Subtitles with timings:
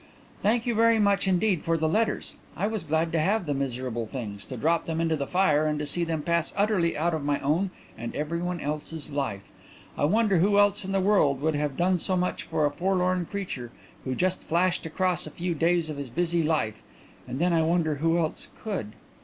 [0.41, 2.35] "Thank you very much indeed for the letters.
[2.57, 5.77] I was glad to have the miserable things, to drop them into the fire, and
[5.77, 9.51] to see them pass utterly out of my own and everybody else's life.
[9.95, 13.27] I wonder who else in the world would have done so much for a forlorn
[13.27, 13.69] creature
[14.03, 16.81] who just flashed across a few days of his busy life?
[17.27, 18.93] and then I wonder who else could.